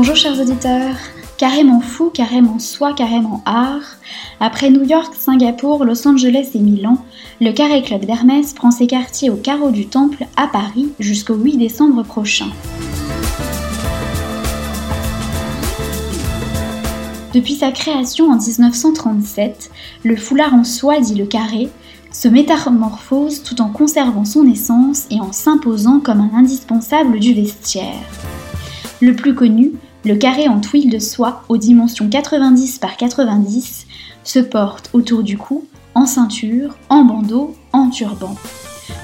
[0.00, 0.94] Bonjour chers auditeurs,
[1.38, 3.96] carrément fou, carrément soi, carrément art.
[4.38, 7.04] Après New York, Singapour, Los Angeles et Milan,
[7.40, 11.56] le Carré Club d'Hermès prend ses quartiers au carreau du Temple à Paris jusqu'au 8
[11.56, 12.46] décembre prochain.
[17.34, 19.68] Depuis sa création en 1937,
[20.04, 21.70] le foulard en soie dit le carré
[22.12, 27.98] se métamorphose tout en conservant son essence et en s'imposant comme un indispensable du vestiaire.
[29.00, 29.72] Le plus connu,
[30.04, 33.86] le carré en tuile de soie aux dimensions 90 par 90
[34.24, 38.36] se porte autour du cou, en ceinture, en bandeau, en turban.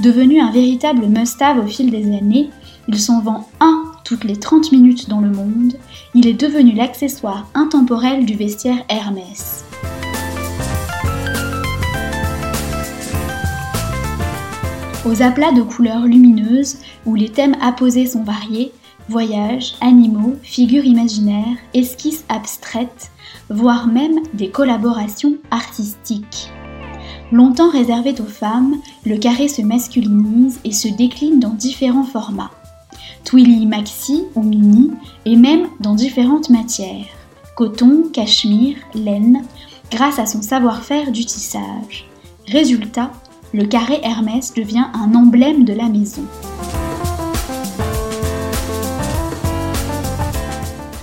[0.00, 2.50] Devenu un véritable must-have au fil des années,
[2.88, 5.74] il s'en vend un toutes les 30 minutes dans le monde,
[6.14, 9.64] il est devenu l'accessoire intemporel du vestiaire Hermès.
[15.04, 18.72] Aux aplats de couleurs lumineuses, où les thèmes apposés sont variés,
[19.08, 23.10] voyages, animaux, figures imaginaires, esquisses abstraites,
[23.50, 26.50] voire même des collaborations artistiques.
[27.30, 32.50] Longtemps réservé aux femmes, le carré se masculinise et se décline dans différents formats.
[33.24, 34.90] Twilly maxi ou mini
[35.26, 37.06] et même dans différentes matières.
[37.56, 39.44] Coton, cachemire, laine,
[39.90, 42.06] grâce à son savoir-faire du tissage.
[42.46, 43.10] Résultat,
[43.52, 46.24] le carré Hermès devient un emblème de la maison.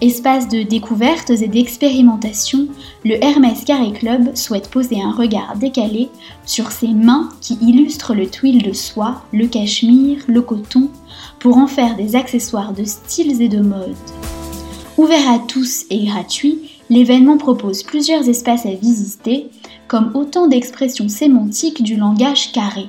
[0.00, 2.68] Espace de découvertes et d'expérimentation,
[3.04, 6.08] le Hermès Carré Club souhaite poser un regard décalé
[6.46, 10.88] sur ces mains qui illustrent le twill de soie, le cachemire, le coton,
[11.40, 13.96] pour en faire des accessoires de styles et de mode.
[14.98, 19.48] Ouvert à tous et gratuit, l'événement propose plusieurs espaces à visiter,
[19.88, 22.88] comme autant d'expressions sémantiques du langage carré,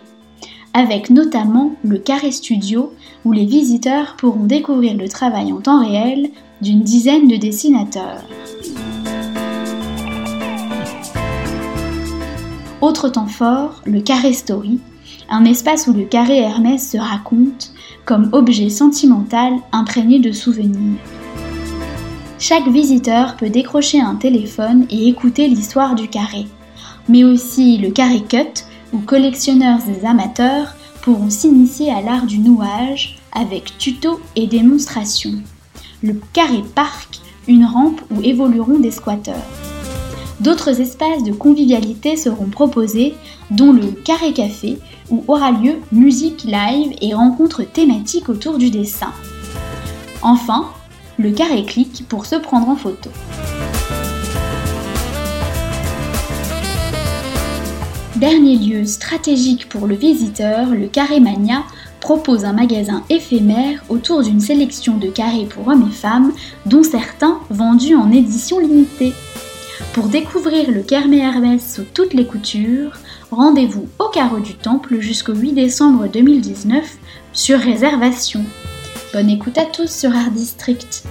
[0.76, 2.94] avec notamment le Carré Studio,
[3.26, 6.30] où les visiteurs pourront découvrir le travail en temps réel
[6.62, 8.24] d'une dizaine de dessinateurs.
[12.81, 14.80] Autre temps fort, le carré story,
[15.30, 17.72] un espace où le carré Hermès se raconte
[18.06, 21.00] comme objet sentimental imprégné de souvenirs.
[22.40, 26.46] Chaque visiteur peut décrocher un téléphone et écouter l'histoire du carré,
[27.08, 33.20] mais aussi le carré cut où collectionneurs et amateurs pourront s'initier à l'art du nouage
[33.34, 35.36] avec tutos et démonstrations
[36.02, 39.36] le carré parc, une rampe où évolueront des squatteurs.
[40.40, 43.16] D'autres espaces de convivialité seront proposés,
[43.52, 49.12] dont le carré café, où aura lieu musique live et rencontres thématiques autour du dessin.
[50.22, 50.70] Enfin,
[51.18, 53.09] le carré clic pour se prendre en photo.
[58.16, 61.64] Dernier lieu stratégique pour le visiteur, le Carré Mania
[62.09, 66.34] propose un magasin éphémère autour d'une sélection de carrés pour hommes et femmes,
[66.66, 69.14] dont certains vendus en édition limitée.
[69.94, 72.94] Pour découvrir le Kermé Hermès sous toutes les coutures,
[73.30, 76.97] rendez-vous au Carreau du Temple jusqu'au 8 décembre 2019
[77.31, 78.44] sur réservation.
[79.14, 81.03] Bonne écoute à tous sur Art District.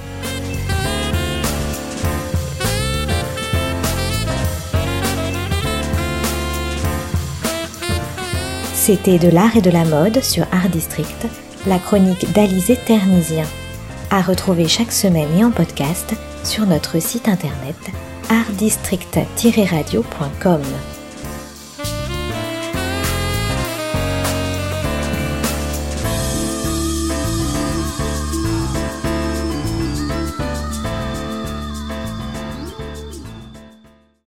[8.88, 11.26] C'était de l'art et de la mode sur Art District,
[11.66, 13.44] la chronique d'Alizé Ternisien.
[14.10, 17.76] À retrouver chaque semaine et en podcast sur notre site internet
[18.30, 20.62] artdistrict-radio.com.